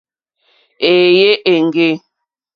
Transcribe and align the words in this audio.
Èèyé 0.89 1.29
éŋɡê. 1.51 1.89